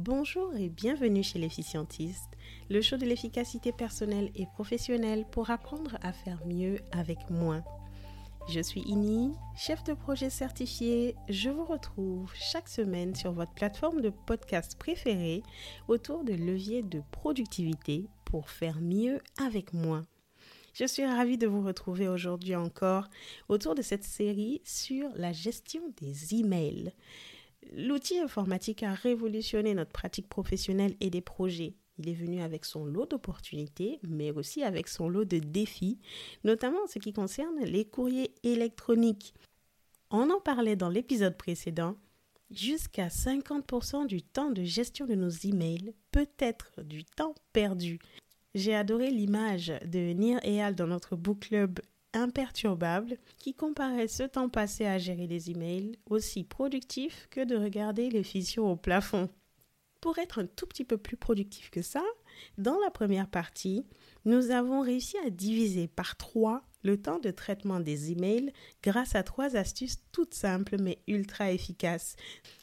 [0.00, 2.30] Bonjour et bienvenue chez l'efficientiste,
[2.70, 7.64] le show de l'efficacité personnelle et professionnelle pour apprendre à faire mieux avec moins.
[8.48, 11.16] Je suis Ini, chef de projet certifié.
[11.28, 15.42] Je vous retrouve chaque semaine sur votre plateforme de podcast préférée
[15.88, 20.04] autour de leviers de productivité pour faire mieux avec moins.
[20.74, 23.08] Je suis ravie de vous retrouver aujourd'hui encore
[23.48, 26.92] autour de cette série sur la gestion des emails.
[27.72, 31.74] L'outil informatique a révolutionné notre pratique professionnelle et des projets.
[31.98, 35.98] Il est venu avec son lot d'opportunités, mais aussi avec son lot de défis,
[36.44, 39.34] notamment en ce qui concerne les courriers électroniques.
[40.10, 41.96] On en parlait dans l'épisode précédent.
[42.50, 47.98] Jusqu'à 50% du temps de gestion de nos emails peut être du temps perdu.
[48.54, 51.80] J'ai adoré l'image de Nir Eyal dans notre book club
[52.14, 58.10] imperturbable qui comparait ce temps passé à gérer les emails aussi productif que de regarder
[58.10, 59.28] les fissures au plafond.
[60.00, 62.04] Pour être un tout petit peu plus productif que ça,
[62.56, 63.84] dans la première partie,
[64.24, 69.24] nous avons réussi à diviser par trois le temps de traitement des emails grâce à
[69.24, 72.14] trois astuces toutes simples mais ultra efficaces.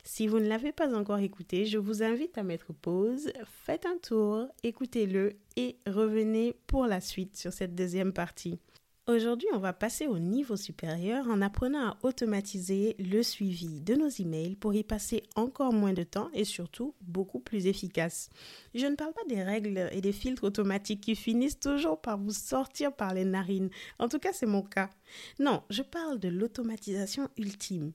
[0.05, 3.31] Si vous ne l'avez pas encore écouté, je vous invite à mettre pause,
[3.66, 8.59] faites un tour, écoutez-le et revenez pour la suite sur cette deuxième partie.
[9.07, 14.09] Aujourd'hui, on va passer au niveau supérieur en apprenant à automatiser le suivi de nos
[14.09, 18.31] emails pour y passer encore moins de temps et surtout beaucoup plus efficace.
[18.73, 22.31] Je ne parle pas des règles et des filtres automatiques qui finissent toujours par vous
[22.31, 23.69] sortir par les narines.
[23.99, 24.89] En tout cas, c'est mon cas.
[25.37, 27.91] Non, je parle de l'automatisation ultime.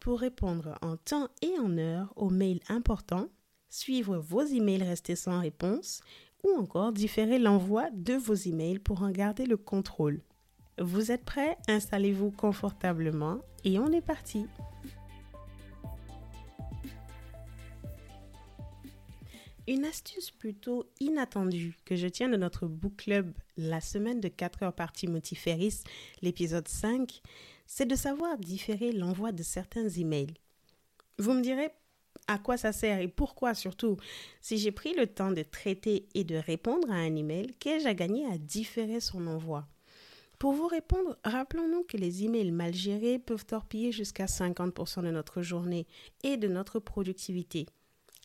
[0.00, 3.28] Pour répondre en temps et en heure aux mails importants,
[3.68, 6.00] suivre vos emails restés sans réponse
[6.42, 10.22] ou encore différer l'envoi de vos emails pour en garder le contrôle.
[10.78, 11.56] Vous êtes prêts?
[11.68, 14.46] Installez-vous confortablement et on est parti.
[19.68, 24.64] Une astuce plutôt inattendue que je tiens de notre book club la semaine de 4
[24.64, 25.38] heures par Timothy
[26.20, 27.22] l'épisode 5,
[27.66, 30.34] c'est de savoir différer l'envoi de certains emails.
[31.18, 31.70] Vous me direz
[32.26, 33.96] à quoi ça sert et pourquoi surtout
[34.40, 37.94] Si j'ai pris le temps de traiter et de répondre à un email, qu'ai-je à
[37.94, 39.66] gagner à différer son envoi?
[40.44, 45.40] Pour vous répondre, rappelons-nous que les emails mal gérés peuvent torpiller jusqu'à 50% de notre
[45.40, 45.86] journée
[46.22, 47.64] et de notre productivité.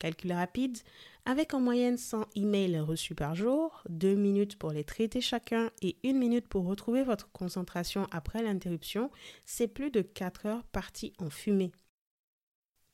[0.01, 0.77] Calcul rapide,
[1.23, 5.95] avec en moyenne 100 emails reçus par jour, 2 minutes pour les traiter chacun et
[6.03, 9.11] 1 minute pour retrouver votre concentration après l'interruption,
[9.45, 11.71] c'est plus de 4 heures parties en fumée.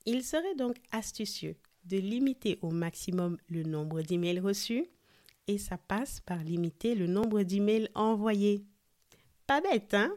[0.04, 4.86] Il serait donc astucieux de limiter au maximum le nombre d'emails reçus
[5.48, 8.64] et ça passe par limiter le nombre d'emails envoyés.
[9.46, 10.12] Pas bête, hein?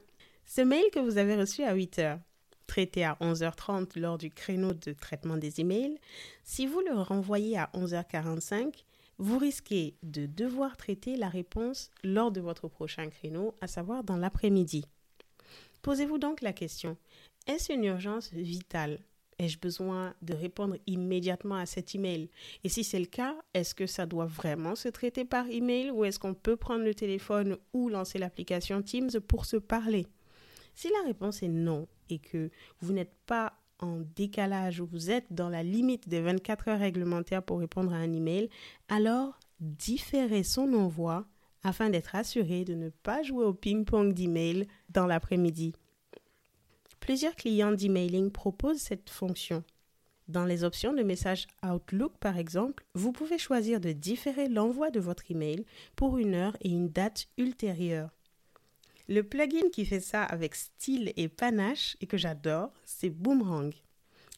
[0.45, 2.19] Ce mail que vous avez reçu à 8 heures,
[2.65, 5.99] traité à 11h30 lors du créneau de traitement des emails,
[6.43, 8.85] si vous le renvoyez à 11h45,
[9.19, 14.17] vous risquez de devoir traiter la réponse lors de votre prochain créneau, à savoir dans
[14.17, 14.85] l'après-midi.
[15.83, 16.97] Posez-vous donc la question,
[17.45, 18.99] est-ce une urgence vitale?
[19.39, 22.29] Ai-je besoin de répondre immédiatement à cet email?
[22.65, 26.03] Et si c'est le cas, est-ce que ça doit vraiment se traiter par email ou
[26.03, 30.07] est-ce qu'on peut prendre le téléphone ou lancer l'application Teams pour se parler?
[30.75, 32.51] Si la réponse est non et que
[32.81, 37.43] vous n'êtes pas en décalage ou vous êtes dans la limite des 24 heures réglementaires
[37.43, 38.49] pour répondre à un email,
[38.89, 41.25] alors différez son envoi
[41.63, 45.73] afin d'être assuré de ne pas jouer au ping-pong d'email dans l'après-midi.
[47.09, 49.63] Plusieurs clients d'emailing proposent cette fonction.
[50.27, 54.99] Dans les options de message Outlook, par exemple, vous pouvez choisir de différer l'envoi de
[54.99, 55.65] votre email
[55.95, 58.11] pour une heure et une date ultérieure.
[59.07, 63.73] Le plugin qui fait ça avec style et panache et que j'adore, c'est Boomerang.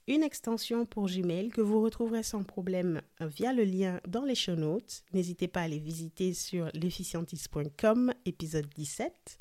[0.07, 4.55] Une extension pour Gmail que vous retrouverez sans problème via le lien dans les show
[4.55, 5.03] notes.
[5.11, 9.39] N'hésitez pas à les visiter sur l'efficientiste.com, épisode 17.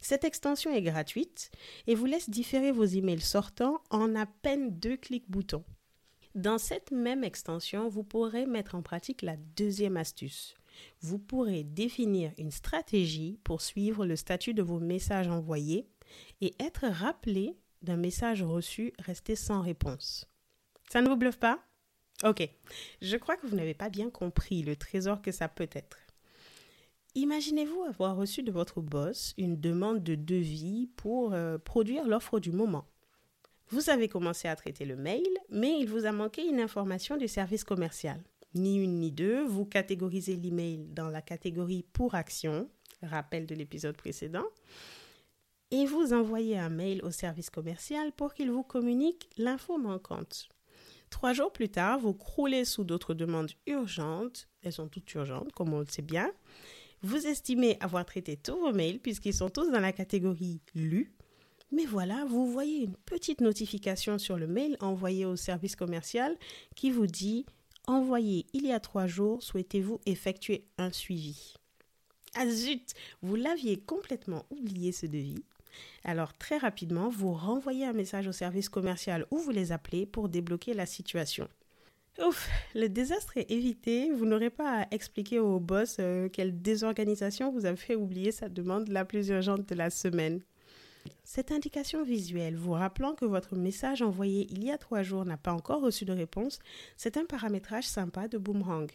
[0.00, 1.50] Cette extension est gratuite
[1.86, 5.64] et vous laisse différer vos emails sortants en à peine deux clics boutons.
[6.34, 10.54] Dans cette même extension, vous pourrez mettre en pratique la deuxième astuce.
[11.00, 15.88] Vous pourrez définir une stratégie pour suivre le statut de vos messages envoyés
[16.40, 20.28] et être rappelé d'un message reçu resté sans réponse.
[20.90, 21.60] Ça ne vous bluffe pas?
[22.24, 22.48] Ok,
[23.00, 25.98] je crois que vous n'avez pas bien compris le trésor que ça peut être.
[27.18, 32.52] Imaginez-vous avoir reçu de votre boss une demande de devis pour euh, produire l'offre du
[32.52, 32.84] moment.
[33.70, 37.26] Vous avez commencé à traiter le mail, mais il vous a manqué une information du
[37.26, 38.22] service commercial.
[38.54, 42.70] Ni une ni deux, vous catégorisez l'email dans la catégorie pour action,
[43.02, 44.46] rappel de l'épisode précédent,
[45.72, 50.48] et vous envoyez un mail au service commercial pour qu'il vous communique l'info manquante.
[51.10, 54.46] Trois jours plus tard, vous croulez sous d'autres demandes urgentes.
[54.62, 56.30] Elles sont toutes urgentes, comme on le sait bien.
[57.02, 61.12] Vous estimez avoir traité tous vos mails puisqu'ils sont tous dans la catégorie lus.
[61.70, 66.36] Mais voilà, vous voyez une petite notification sur le mail envoyé au service commercial
[66.74, 67.44] qui vous dit
[67.86, 71.54] Envoyé il y a trois jours, souhaitez-vous effectuer un suivi?
[72.34, 72.92] Ah zut
[73.22, 75.44] Vous l'aviez complètement oublié ce devis.
[76.04, 80.28] Alors très rapidement, vous renvoyez un message au service commercial ou vous les appelez pour
[80.28, 81.48] débloquer la situation.
[82.26, 84.10] Ouf, le désastre est évité.
[84.10, 88.48] Vous n'aurez pas à expliquer au boss euh, quelle désorganisation vous a fait oublier sa
[88.48, 90.42] demande la plus urgente de la semaine.
[91.22, 95.36] Cette indication visuelle vous rappelant que votre message envoyé il y a trois jours n'a
[95.36, 96.58] pas encore reçu de réponse,
[96.96, 98.90] c'est un paramétrage sympa de Boomerang.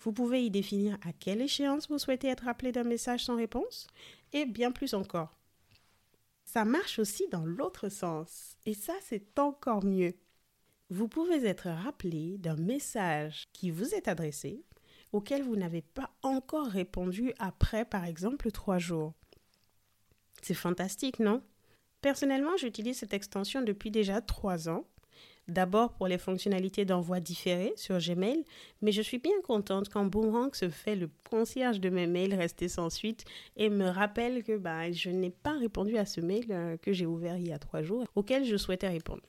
[0.00, 3.86] Vous pouvez y définir à quelle échéance vous souhaitez être appelé d'un message sans réponse
[4.32, 5.36] et bien plus encore.
[6.44, 10.14] Ça marche aussi dans l'autre sens et ça c'est encore mieux.
[10.94, 14.62] Vous pouvez être rappelé d'un message qui vous est adressé
[15.10, 19.14] auquel vous n'avez pas encore répondu après par exemple trois jours.
[20.42, 21.42] C'est fantastique, non?
[22.02, 24.84] Personnellement, j'utilise cette extension depuis déjà trois ans.
[25.48, 28.44] D'abord pour les fonctionnalités d'envoi différé sur Gmail,
[28.82, 32.68] mais je suis bien contente quand Boomerang se fait le concierge de mes mails restés
[32.68, 33.24] sans suite
[33.56, 37.06] et me rappelle que bah, je n'ai pas répondu à ce mail euh, que j'ai
[37.06, 39.22] ouvert il y a trois jours, auquel je souhaitais répondre.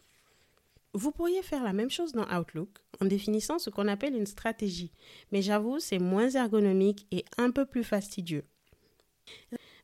[0.94, 2.70] Vous pourriez faire la même chose dans Outlook
[3.02, 4.92] en définissant ce qu'on appelle une stratégie,
[5.32, 8.46] mais j'avoue, c'est moins ergonomique et un peu plus fastidieux.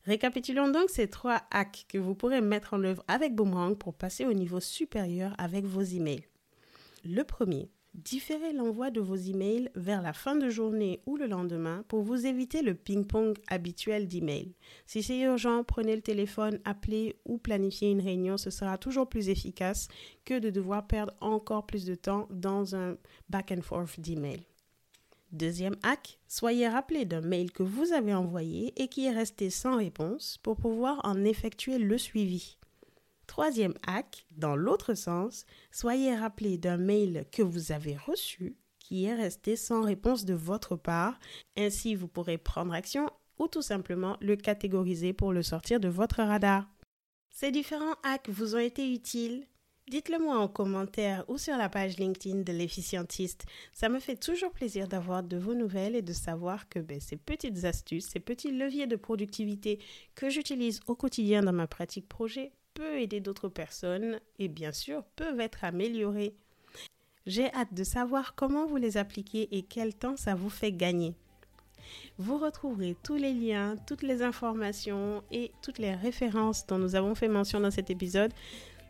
[0.05, 4.25] Récapitulons donc ces trois hacks que vous pourrez mettre en œuvre avec Boomerang pour passer
[4.25, 6.25] au niveau supérieur avec vos emails.
[7.03, 11.83] Le premier, différez l'envoi de vos emails vers la fin de journée ou le lendemain
[11.87, 14.55] pour vous éviter le ping-pong habituel d'emails.
[14.85, 19.29] Si c'est urgent, prenez le téléphone, appelez ou planifiez une réunion, ce sera toujours plus
[19.29, 19.87] efficace
[20.25, 22.97] que de devoir perdre encore plus de temps dans un
[23.29, 24.45] back and forth d'emails.
[25.31, 29.77] Deuxième hack, soyez rappelé d'un mail que vous avez envoyé et qui est resté sans
[29.77, 32.58] réponse pour pouvoir en effectuer le suivi.
[33.29, 39.13] Troisième hack, dans l'autre sens, soyez rappelé d'un mail que vous avez reçu qui est
[39.13, 41.19] resté sans réponse de votre part.
[41.55, 46.23] Ainsi, vous pourrez prendre action ou tout simplement le catégoriser pour le sortir de votre
[46.23, 46.67] radar.
[47.29, 49.45] Ces différents hacks vous ont été utiles
[49.87, 53.45] Dites-le moi en commentaire ou sur la page LinkedIn de l'efficientiste.
[53.73, 57.17] Ça me fait toujours plaisir d'avoir de vos nouvelles et de savoir que ben, ces
[57.17, 59.79] petites astuces, ces petits leviers de productivité
[60.15, 62.51] que j'utilise au quotidien dans ma pratique projet
[62.85, 66.35] aider d'autres personnes et bien sûr peuvent être améliorés.
[67.25, 71.13] J'ai hâte de savoir comment vous les appliquez et quel temps ça vous fait gagner.
[72.17, 77.15] Vous retrouverez tous les liens, toutes les informations et toutes les références dont nous avons
[77.15, 78.33] fait mention dans cet épisode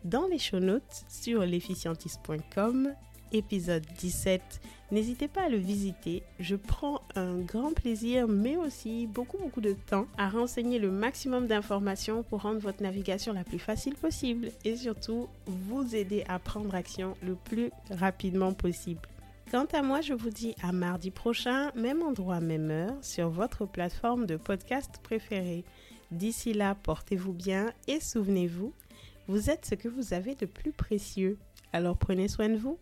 [0.04, 2.94] dans les show notes sur l'efficientiste.com,
[3.32, 4.60] épisode 17.
[4.90, 6.22] N'hésitez pas à le visiter.
[6.40, 11.46] Je prends un grand plaisir, mais aussi beaucoup, beaucoup de temps à renseigner le maximum
[11.46, 16.74] d'informations pour rendre votre navigation la plus facile possible et surtout vous aider à prendre
[16.74, 19.02] action le plus rapidement possible.
[19.50, 23.66] Quant à moi, je vous dis à mardi prochain, même endroit, même heure, sur votre
[23.66, 25.64] plateforme de podcast préférée.
[26.10, 28.72] D'ici là, portez-vous bien et souvenez-vous,
[29.28, 31.38] vous êtes ce que vous avez de plus précieux.
[31.72, 32.78] Alors prenez soin de vous.